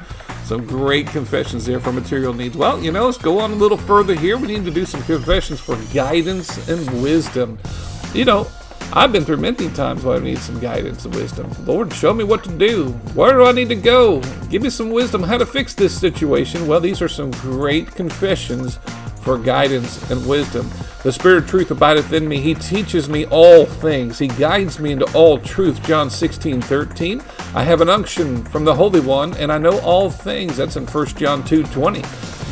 Some 0.45 0.67
great 0.67 1.07
confessions 1.07 1.65
there 1.65 1.79
for 1.79 1.91
material 1.91 2.31
needs. 2.31 2.55
Well, 2.55 2.79
you 2.79 2.91
know, 2.91 3.07
let's 3.07 3.17
go 3.17 3.39
on 3.39 3.51
a 3.51 3.55
little 3.55 3.79
further 3.79 4.13
here. 4.13 4.37
We 4.37 4.47
need 4.47 4.63
to 4.65 4.71
do 4.71 4.85
some 4.85 5.01
confessions 5.01 5.59
for 5.59 5.75
guidance 5.91 6.69
and 6.69 7.01
wisdom. 7.01 7.57
You 8.13 8.25
know, 8.25 8.47
I've 8.93 9.11
been 9.11 9.25
through 9.25 9.37
many 9.37 9.69
times 9.71 10.03
where 10.03 10.17
I 10.17 10.19
need 10.19 10.37
some 10.37 10.59
guidance 10.59 11.03
and 11.03 11.15
wisdom. 11.15 11.51
Lord, 11.65 11.91
show 11.91 12.13
me 12.13 12.23
what 12.23 12.43
to 12.43 12.55
do. 12.55 12.89
Where 13.15 13.33
do 13.33 13.45
I 13.45 13.53
need 13.53 13.69
to 13.69 13.75
go? 13.75 14.21
Give 14.51 14.61
me 14.61 14.69
some 14.69 14.91
wisdom 14.91 15.23
how 15.23 15.39
to 15.39 15.47
fix 15.47 15.73
this 15.73 15.99
situation. 15.99 16.67
Well, 16.67 16.79
these 16.79 17.01
are 17.01 17.09
some 17.09 17.31
great 17.31 17.87
confessions 17.95 18.77
for 19.25 19.39
guidance 19.39 20.09
and 20.11 20.25
wisdom. 20.27 20.69
The 21.03 21.11
Spirit 21.11 21.43
of 21.43 21.49
truth 21.49 21.71
abideth 21.71 22.13
in 22.13 22.27
me. 22.27 22.39
He 22.39 22.53
teaches 22.53 23.09
me 23.09 23.25
all 23.25 23.65
things. 23.65 24.19
He 24.19 24.27
guides 24.27 24.79
me 24.79 24.91
into 24.91 25.11
all 25.17 25.39
truth. 25.39 25.83
John 25.83 26.09
16, 26.09 26.61
13. 26.61 27.21
I 27.55 27.63
have 27.63 27.81
an 27.81 27.89
unction 27.89 28.45
from 28.45 28.65
the 28.65 28.75
Holy 28.75 28.99
One, 28.99 29.33
and 29.33 29.51
I 29.51 29.57
know 29.57 29.79
all 29.79 30.11
things. 30.11 30.57
That's 30.57 30.77
in 30.77 30.85
1 30.85 31.05
John 31.07 31.43
2, 31.43 31.63
20. 31.63 32.03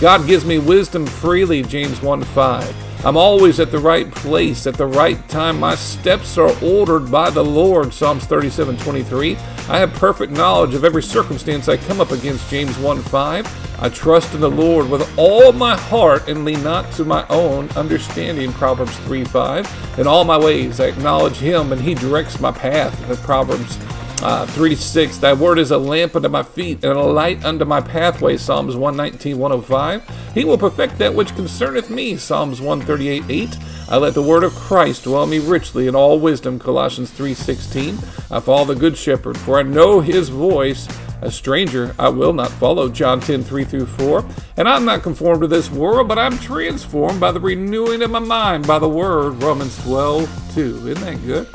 God 0.02 0.28
gives 0.28 0.46
me 0.46 0.58
wisdom 0.58 1.06
freely. 1.06 1.62
James 1.62 2.02
1, 2.02 2.24
5. 2.24 3.06
I'm 3.06 3.18
always 3.18 3.60
at 3.60 3.70
the 3.70 3.80
right 3.80 4.10
place 4.10 4.66
at 4.66 4.76
the 4.76 4.88
right 4.88 5.28
time. 5.30 5.60
My 5.60 5.76
steps 5.76 6.38
are 6.38 6.56
ordered 6.64 7.12
by 7.12 7.30
the 7.30 7.44
Lord. 7.44 7.94
Psalms 7.94 8.26
37, 8.26 8.78
23. 8.78 9.36
I 9.70 9.78
have 9.78 9.94
perfect 9.94 10.32
knowledge 10.32 10.74
of 10.74 10.84
every 10.84 11.04
circumstance 11.04 11.70
I 11.70 11.78
come 11.78 12.02
up 12.02 12.12
against. 12.12 12.50
James 12.50 12.78
1, 12.80 13.02
5. 13.02 13.63
I 13.80 13.90
trust 13.90 14.34
in 14.34 14.40
the 14.42 14.50
Lord 14.50 14.90
with 14.90 15.18
all 15.18 15.52
my 15.52 15.76
heart 15.76 16.28
and 16.30 16.46
lean 16.46 16.64
not 16.64 16.92
to 16.94 17.04
my 17.04 17.28
own 17.28 17.70
understanding. 17.72 18.54
Proverbs 18.54 18.96
3 19.00 19.26
5. 19.26 20.00
In 20.00 20.08
all 20.08 20.24
my 20.24 20.38
ways 20.38 20.80
I 20.80 20.86
acknowledge 20.86 21.38
him 21.38 21.72
and 21.72 21.82
he 21.82 21.94
directs 21.94 22.40
my 22.40 22.52
path. 22.52 22.94
Proverbs 23.24 23.78
Uh, 24.22 24.46
3 24.46 24.74
6, 24.74 25.18
Thy 25.18 25.34
word 25.34 25.60
is 25.60 25.72
a 25.72 25.78
lamp 25.78 26.16
unto 26.16 26.30
my 26.30 26.44
feet 26.44 26.82
and 26.86 26.94
a 26.94 27.04
light 27.04 27.44
unto 27.44 27.66
my 27.66 27.82
pathway. 27.82 28.38
Psalms 28.38 28.74
119, 28.74 29.38
105. 29.38 30.34
He 30.34 30.46
will 30.46 30.58
perfect 30.58 30.98
that 31.00 31.14
which 31.14 31.36
concerneth 31.36 31.90
me. 31.90 32.16
Psalms 32.16 32.62
138, 32.62 33.24
8. 33.28 33.58
I 33.90 33.98
let 33.98 34.14
the 34.14 34.22
word 34.22 34.44
of 34.44 34.56
Christ 34.56 35.04
dwell 35.04 35.26
me 35.26 35.40
richly 35.40 35.88
in 35.88 35.96
all 35.96 36.20
wisdom. 36.20 36.60
Colossians 36.60 37.12
3:16. 37.12 37.98
I 38.32 38.40
follow 38.40 38.66
the 38.66 38.76
good 38.76 38.98
shepherd, 38.98 39.38
for 39.38 39.60
I 39.60 39.64
know 39.64 40.00
his 40.00 40.30
voice. 40.30 40.88
A 41.22 41.32
stranger 41.32 41.96
I 41.98 42.10
will 42.10 42.34
not 42.34 42.50
follow. 42.50 42.90
John 42.90 43.22
10, 43.22 43.44
3 43.44 43.64
through 43.64 43.86
4. 43.86 44.26
And 44.58 44.68
I'm 44.68 44.84
not 44.84 45.04
conformed 45.04 45.42
to 45.42 45.48
this 45.48 45.72
world, 45.72 46.10
but 46.10 46.20
I'm 46.20 46.38
transformed 46.38 47.22
by 47.22 47.32
the 47.32 47.40
renewing 47.40 48.02
of 48.02 48.12
my 48.12 48.20
mind 48.20 48.68
by 48.68 48.78
the 48.78 48.90
word. 48.90 49.42
Romans 49.42 49.82
12, 49.84 50.30
2. 50.54 50.90
Isn't 50.90 51.06
that 51.06 51.26
good? 51.26 51.48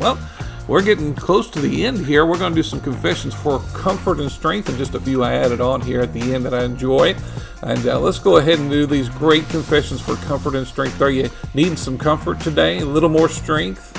Well, 0.00 0.18
we're 0.66 0.82
getting 0.82 1.14
close 1.14 1.50
to 1.50 1.60
the 1.60 1.84
end 1.84 2.04
here. 2.06 2.24
We're 2.24 2.38
going 2.38 2.52
to 2.52 2.56
do 2.56 2.62
some 2.62 2.80
confessions 2.80 3.34
for 3.34 3.58
comfort 3.74 4.20
and 4.20 4.30
strength, 4.30 4.68
and 4.68 4.78
just 4.78 4.94
a 4.94 5.00
few 5.00 5.22
I 5.22 5.34
added 5.34 5.60
on 5.60 5.80
here 5.80 6.00
at 6.00 6.12
the 6.12 6.34
end 6.34 6.44
that 6.46 6.54
I 6.54 6.64
enjoy. 6.64 7.14
And 7.62 7.86
uh, 7.86 7.98
let's 8.00 8.18
go 8.18 8.36
ahead 8.38 8.58
and 8.58 8.70
do 8.70 8.86
these 8.86 9.08
great 9.08 9.48
confessions 9.48 10.00
for 10.00 10.16
comfort 10.16 10.54
and 10.54 10.66
strength. 10.66 11.00
Are 11.00 11.10
you 11.10 11.30
needing 11.54 11.76
some 11.76 11.98
comfort 11.98 12.40
today? 12.40 12.78
A 12.78 12.84
little 12.84 13.08
more 13.08 13.28
strength? 13.28 13.92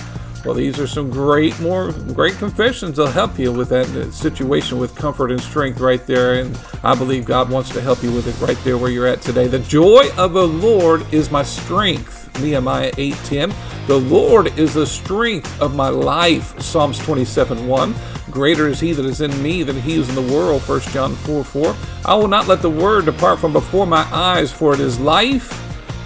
Well, 0.45 0.53
these 0.53 0.79
are 0.79 0.85
some 0.85 1.09
great, 1.09 1.59
more 1.59 1.91
great 1.91 2.35
confessions. 2.35 2.97
They'll 2.97 3.07
help 3.07 3.39
you 3.39 3.51
with 3.51 3.69
that 3.69 3.87
uh, 3.89 4.11
situation 4.11 4.77
with 4.77 4.95
comfort 4.95 5.31
and 5.31 5.41
strength 5.41 5.79
right 5.79 6.05
there. 6.05 6.35
And 6.35 6.59
I 6.83 6.93
believe 6.93 7.25
God 7.25 7.49
wants 7.49 7.69
to 7.71 7.81
help 7.81 8.03
you 8.03 8.11
with 8.11 8.27
it 8.27 8.45
right 8.45 8.57
there 8.63 8.77
where 8.77 8.91
you're 8.91 9.07
at 9.07 9.21
today. 9.23 9.47
The 9.47 9.59
joy 9.59 10.07
of 10.17 10.33
the 10.33 10.47
Lord 10.47 11.11
is 11.11 11.31
my 11.31 11.41
strength. 11.41 12.24
Nehemiah 12.39 12.91
8:10. 12.97 13.53
The 13.87 13.99
Lord 13.99 14.57
is 14.57 14.73
the 14.73 14.85
strength 14.85 15.61
of 15.61 15.75
my 15.75 15.89
life. 15.89 16.59
Psalms 16.61 16.99
27:1. 16.99 17.93
Greater 18.31 18.67
is 18.67 18.79
he 18.79 18.91
that 18.93 19.05
is 19.05 19.21
in 19.21 19.41
me 19.41 19.63
than 19.63 19.79
he 19.79 19.95
is 19.95 20.09
in 20.09 20.15
the 20.15 20.33
world. 20.33 20.61
1 20.63 20.81
John 20.91 21.15
4 21.15 21.43
4. 21.43 21.75
I 22.05 22.15
will 22.15 22.27
not 22.27 22.47
let 22.47 22.61
the 22.61 22.69
word 22.69 23.05
depart 23.05 23.39
from 23.39 23.53
before 23.53 23.87
my 23.87 24.05
eyes, 24.11 24.51
for 24.51 24.73
it 24.73 24.79
is 24.79 24.99
life 24.99 25.61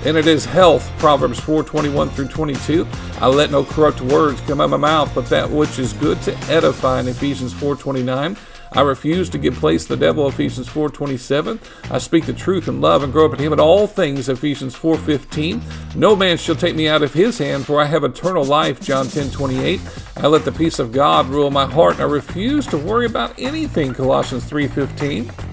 and 0.06 0.16
it 0.18 0.28
is 0.28 0.46
health. 0.46 0.90
Proverbs 1.00 1.40
4 1.40 1.64
21 1.64 2.10
through 2.10 2.28
22. 2.28 2.88
I 3.20 3.28
let 3.28 3.52
no 3.52 3.64
corrupt 3.64 4.02
words 4.02 4.40
come 4.42 4.62
out 4.62 4.66
of 4.66 4.72
my 4.72 4.78
mouth, 4.78 5.12
but 5.14 5.26
that 5.28 5.50
which 5.50 5.80
is 5.80 5.94
good 5.94 6.22
to 6.24 6.38
edify 6.50 7.00
in 7.00 7.08
Ephesians 7.08 7.54
4 7.54 7.76
29. 7.76 8.38
I 8.72 8.82
refuse 8.82 9.30
to 9.30 9.38
give 9.38 9.56
place 9.56 9.84
to 9.84 9.96
the 9.96 10.06
devil, 10.06 10.28
Ephesians 10.28 10.68
4.27. 10.68 11.60
I 11.92 11.98
speak 11.98 12.26
the 12.26 12.34
truth 12.34 12.68
in 12.68 12.82
love 12.82 13.04
and 13.04 13.12
grow 13.12 13.26
up 13.26 13.34
in 13.34 13.40
him 13.40 13.54
in 13.54 13.60
all 13.60 13.88
things, 13.88 14.30
Ephesians 14.30 14.76
4.15. 14.76 15.96
No 15.96 16.16
man 16.16 16.38
shall 16.38 16.56
take 16.56 16.76
me 16.76 16.88
out 16.88 17.02
of 17.02 17.14
his 17.14 17.38
hand, 17.38 17.66
for 17.66 17.82
I 17.82 17.86
have 17.86 18.04
eternal 18.04 18.46
life, 18.46 18.80
John 18.80 19.06
10.28. 19.06 20.24
I 20.24 20.28
let 20.28 20.46
the 20.46 20.52
peace 20.52 20.80
of 20.80 20.92
God 20.92 21.28
rule 21.28 21.50
my 21.50 21.66
heart, 21.66 21.94
and 21.94 22.04
I 22.04 22.06
refuse 22.06 22.68
to 22.68 22.78
worry 22.78 23.06
about 23.06 23.34
anything, 23.40 23.94
Colossians 23.94 24.50
3.15 24.50 25.50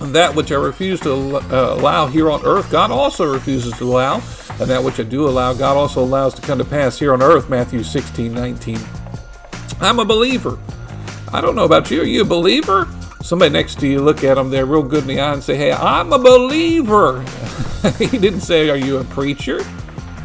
that 0.00 0.34
which 0.34 0.52
I 0.52 0.54
refuse 0.54 1.00
to 1.00 1.12
uh, 1.12 1.74
allow 1.74 2.06
here 2.06 2.30
on 2.30 2.44
earth, 2.44 2.70
God 2.70 2.90
also 2.90 3.30
refuses 3.30 3.76
to 3.78 3.84
allow. 3.84 4.22
And 4.60 4.68
that 4.70 4.82
which 4.82 4.98
I 4.98 5.04
do 5.04 5.28
allow, 5.28 5.52
God 5.52 5.76
also 5.76 6.02
allows 6.02 6.34
to 6.34 6.42
come 6.42 6.58
to 6.58 6.64
pass 6.64 6.98
here 6.98 7.12
on 7.12 7.22
earth, 7.22 7.48
Matthew 7.48 7.82
16, 7.82 8.32
19. 8.32 8.78
I'm 9.80 9.98
a 10.00 10.04
believer. 10.04 10.58
I 11.32 11.40
don't 11.40 11.54
know 11.54 11.64
about 11.64 11.90
you. 11.90 12.00
Are 12.00 12.04
you 12.04 12.22
a 12.22 12.24
believer? 12.24 12.88
Somebody 13.22 13.52
next 13.52 13.78
to 13.80 13.86
you 13.86 14.00
look 14.00 14.24
at 14.24 14.36
them, 14.36 14.48
they're 14.48 14.64
real 14.64 14.82
good 14.82 15.02
in 15.02 15.08
the 15.08 15.20
eye 15.20 15.34
and 15.34 15.42
say, 15.42 15.56
Hey, 15.56 15.72
I'm 15.72 16.12
a 16.12 16.18
believer. 16.18 17.22
he 17.98 18.18
didn't 18.18 18.40
say, 18.40 18.70
Are 18.70 18.76
you 18.76 18.98
a 18.98 19.04
preacher? 19.04 19.62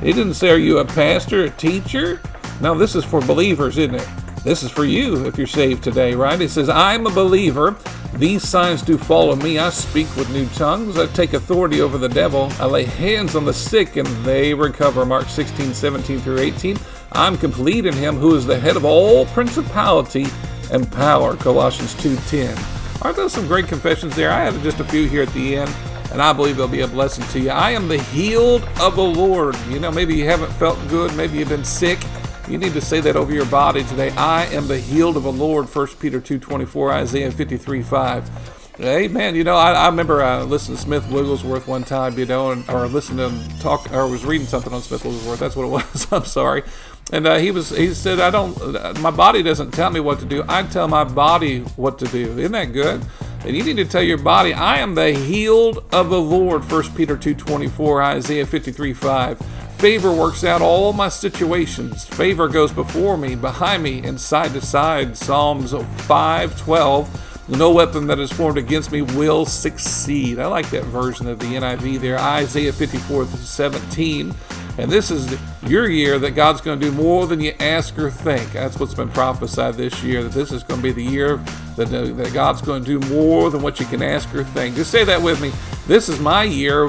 He 0.01 0.13
didn't 0.13 0.35
say, 0.35 0.49
Are 0.51 0.57
you 0.57 0.77
a 0.77 0.85
pastor, 0.85 1.45
a 1.45 1.49
teacher? 1.49 2.21
No, 2.61 2.77
this 2.77 2.95
is 2.95 3.03
for 3.03 3.19
believers, 3.19 3.77
isn't 3.77 3.95
it? 3.95 4.07
This 4.43 4.63
is 4.63 4.71
for 4.71 4.85
you 4.85 5.25
if 5.25 5.37
you're 5.37 5.47
saved 5.47 5.83
today, 5.83 6.15
right? 6.15 6.39
It 6.39 6.49
says, 6.49 6.69
I'm 6.69 7.07
a 7.07 7.11
believer. 7.11 7.75
These 8.15 8.47
signs 8.47 8.81
do 8.81 8.97
follow 8.97 9.35
me. 9.35 9.57
I 9.57 9.69
speak 9.69 10.13
with 10.15 10.29
new 10.29 10.45
tongues. 10.49 10.97
I 10.97 11.07
take 11.07 11.33
authority 11.33 11.81
over 11.81 11.97
the 11.97 12.09
devil. 12.09 12.51
I 12.59 12.65
lay 12.65 12.83
hands 12.83 13.35
on 13.35 13.43
the 13.43 13.53
sick 13.53 13.95
and 13.95 14.07
they 14.23 14.53
recover. 14.53 15.05
Mark 15.05 15.27
16, 15.27 15.73
17 15.73 16.19
through 16.19 16.39
18. 16.39 16.77
I'm 17.13 17.37
complete 17.37 17.85
in 17.85 17.93
him 17.93 18.17
who 18.17 18.35
is 18.35 18.45
the 18.45 18.59
head 18.59 18.75
of 18.75 18.85
all 18.85 19.25
principality 19.27 20.27
and 20.73 20.91
power. 20.91 21.37
Colossians 21.37 21.93
2:10. 21.95 22.57
Aren't 23.01 23.15
those 23.15 23.31
some 23.31 23.47
great 23.47 23.67
confessions 23.67 24.15
there? 24.15 24.31
I 24.31 24.41
have 24.43 24.61
just 24.63 24.79
a 24.79 24.83
few 24.83 25.07
here 25.07 25.21
at 25.21 25.33
the 25.33 25.55
end, 25.57 25.73
and 26.11 26.21
I 26.21 26.33
believe 26.33 26.57
they'll 26.57 26.67
be 26.67 26.81
a 26.81 26.87
blessing 26.87 27.25
to 27.27 27.39
you. 27.39 27.51
I 27.51 27.71
am 27.71 27.87
the 27.87 27.97
healed 27.97 28.67
of 28.81 28.95
the 28.95 29.03
Lord. 29.03 29.55
You 29.69 29.79
know, 29.79 29.91
maybe 29.91 30.15
you 30.15 30.25
haven't 30.25 30.51
felt 30.53 30.77
good, 30.89 31.15
maybe 31.15 31.37
you've 31.37 31.49
been 31.49 31.63
sick. 31.63 31.99
You 32.47 32.57
need 32.57 32.73
to 32.73 32.81
say 32.81 32.99
that 32.99 33.15
over 33.15 33.33
your 33.33 33.45
body 33.45 33.83
today. 33.85 34.11
I 34.11 34.45
am 34.47 34.67
the 34.67 34.77
healed 34.77 35.15
of 35.15 35.23
the 35.23 35.31
Lord. 35.31 35.73
1 35.73 35.87
Peter 35.99 36.19
2:24, 36.19 36.91
Isaiah 36.91 37.31
53:5. 37.31 38.29
Hey 38.77 39.07
man, 39.07 39.35
you 39.35 39.43
know 39.43 39.55
I, 39.55 39.73
I 39.73 39.85
remember 39.85 40.23
uh, 40.23 40.43
listened 40.45 40.77
to 40.77 40.83
Smith 40.83 41.07
Wigglesworth 41.11 41.67
one 41.67 41.83
time, 41.83 42.17
you 42.17 42.25
know, 42.25 42.51
and, 42.51 42.67
or 42.69 42.87
listened 42.87 43.19
to 43.19 43.29
him 43.29 43.59
talk, 43.59 43.93
or 43.93 44.07
was 44.07 44.25
reading 44.25 44.47
something 44.47 44.73
on 44.73 44.81
Smith 44.81 45.05
Wigglesworth. 45.05 45.39
That's 45.39 45.55
what 45.55 45.65
it 45.65 45.69
was. 45.69 46.07
I'm 46.11 46.25
sorry, 46.25 46.63
and 47.11 47.27
uh, 47.27 47.37
he 47.37 47.51
was 47.51 47.69
he 47.69 47.93
said, 47.93 48.19
"I 48.19 48.29
don't. 48.29 48.99
My 49.01 49.11
body 49.11 49.43
doesn't 49.43 49.71
tell 49.71 49.89
me 49.89 49.99
what 49.99 50.19
to 50.19 50.25
do. 50.25 50.43
I 50.47 50.63
tell 50.63 50.87
my 50.87 51.03
body 51.03 51.59
what 51.75 51.99
to 51.99 52.05
do." 52.05 52.37
Isn't 52.39 52.53
that 52.53 52.73
good? 52.73 53.05
And 53.45 53.55
you 53.57 53.63
need 53.63 53.77
to 53.77 53.85
tell 53.85 54.01
your 54.01 54.17
body, 54.17 54.53
"I 54.53 54.77
am 54.77 54.95
the 54.95 55.11
healed 55.11 55.83
of 55.91 56.09
the 56.09 56.21
Lord." 56.21 56.63
1 56.71 56.95
Peter 56.95 57.17
two 57.17 57.35
twenty 57.35 57.67
four, 57.67 58.01
Isaiah 58.01 58.45
fifty 58.45 58.71
three 58.71 58.93
five. 58.93 59.37
Favor 59.77 60.13
works 60.13 60.45
out 60.45 60.61
all 60.61 60.93
my 60.93 61.09
situations. 61.09 62.05
Favor 62.05 62.47
goes 62.47 62.71
before 62.71 63.17
me, 63.17 63.35
behind 63.35 63.83
me, 63.83 64.01
and 64.03 64.19
side 64.19 64.53
to 64.53 64.61
side. 64.61 65.17
Psalms 65.17 65.73
five 66.03 66.57
twelve. 66.57 67.09
No 67.49 67.71
weapon 67.71 68.07
that 68.07 68.19
is 68.19 68.31
formed 68.31 68.57
against 68.57 68.91
me 68.91 69.01
will 69.01 69.45
succeed. 69.45 70.39
I 70.39 70.45
like 70.45 70.69
that 70.69 70.85
version 70.85 71.27
of 71.27 71.39
the 71.39 71.47
NIV 71.47 71.99
there. 71.99 72.17
Isaiah 72.17 72.71
54 72.71 73.25
17. 73.25 74.33
And 74.77 74.91
this 74.91 75.11
is 75.11 75.37
your 75.67 75.87
year 75.87 76.17
that 76.19 76.31
God's 76.31 76.61
going 76.61 76.79
to 76.79 76.85
do 76.85 76.91
more 76.91 77.27
than 77.27 77.39
you 77.39 77.53
ask 77.59 77.97
or 77.99 78.09
think. 78.09 78.53
That's 78.53 78.79
what's 78.79 78.95
been 78.95 79.09
prophesied 79.09 79.75
this 79.75 80.01
year, 80.01 80.23
that 80.23 80.31
this 80.31 80.51
is 80.51 80.63
going 80.63 80.79
to 80.79 80.83
be 80.83 80.91
the 80.91 81.03
year 81.03 81.37
that, 81.75 81.93
uh, 81.93 82.05
that 82.15 82.33
God's 82.33 82.61
going 82.61 82.83
to 82.83 82.99
do 82.99 83.07
more 83.13 83.51
than 83.51 83.61
what 83.61 83.79
you 83.79 83.85
can 83.85 84.01
ask 84.01 84.33
or 84.33 84.43
think. 84.43 84.75
Just 84.75 84.89
say 84.89 85.03
that 85.03 85.21
with 85.21 85.39
me. 85.41 85.51
This 85.85 86.09
is 86.09 86.19
my 86.19 86.43
year. 86.43 86.87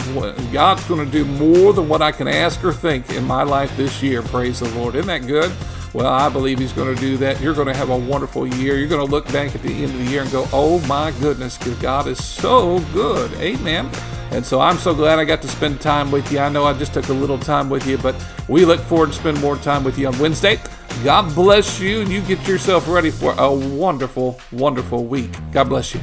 God's 0.52 0.84
going 0.84 1.04
to 1.04 1.10
do 1.10 1.24
more 1.24 1.72
than 1.72 1.88
what 1.88 2.00
I 2.00 2.12
can 2.12 2.28
ask 2.28 2.64
or 2.64 2.72
think 2.72 3.10
in 3.10 3.24
my 3.24 3.42
life 3.42 3.76
this 3.76 4.02
year. 4.02 4.22
Praise 4.22 4.60
the 4.60 4.68
Lord. 4.70 4.94
Isn't 4.94 5.08
that 5.08 5.26
good? 5.26 5.52
Well, 5.94 6.12
I 6.12 6.28
believe 6.28 6.58
He's 6.58 6.72
going 6.72 6.92
to 6.92 7.00
do 7.00 7.16
that. 7.18 7.40
You're 7.40 7.54
going 7.54 7.68
to 7.68 7.74
have 7.74 7.90
a 7.90 7.96
wonderful 7.96 8.46
year. 8.46 8.76
You're 8.76 8.88
going 8.88 9.04
to 9.04 9.10
look 9.10 9.26
back 9.32 9.54
at 9.54 9.62
the 9.62 9.72
end 9.72 9.92
of 9.92 9.98
the 9.98 10.10
year 10.10 10.22
and 10.22 10.32
go, 10.32 10.48
oh 10.52 10.80
my 10.88 11.12
goodness, 11.20 11.56
because 11.56 11.78
God 11.78 12.08
is 12.08 12.22
so 12.22 12.80
good. 12.92 13.32
Amen. 13.34 13.88
And 14.32 14.44
so 14.44 14.60
I'm 14.60 14.76
so 14.76 14.92
glad 14.92 15.20
I 15.20 15.24
got 15.24 15.40
to 15.42 15.48
spend 15.48 15.80
time 15.80 16.10
with 16.10 16.32
you. 16.32 16.40
I 16.40 16.48
know 16.48 16.64
I 16.64 16.72
just 16.72 16.92
took 16.92 17.08
a 17.10 17.12
little 17.12 17.38
time 17.38 17.70
with 17.70 17.86
you, 17.86 17.96
but 17.96 18.16
we 18.48 18.64
look 18.64 18.80
forward 18.80 19.10
to 19.10 19.12
spend 19.12 19.40
more 19.40 19.56
time 19.56 19.84
with 19.84 19.96
you 19.96 20.08
on 20.08 20.18
Wednesday. 20.18 20.58
God 21.04 21.32
bless 21.32 21.78
you, 21.78 22.00
and 22.00 22.10
you 22.10 22.20
get 22.22 22.46
yourself 22.48 22.88
ready 22.88 23.10
for 23.10 23.32
a 23.38 23.52
wonderful, 23.52 24.40
wonderful 24.50 25.04
week. 25.04 25.30
God 25.52 25.68
bless 25.68 25.94
you. 25.94 26.00